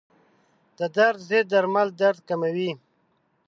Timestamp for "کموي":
2.27-2.71